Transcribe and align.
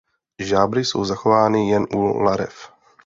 Žábry 0.39 0.85
jsou 0.85 1.05
zachovány 1.05 1.69
jen 1.69 1.85
u 1.95 2.19
larev. 2.21 2.69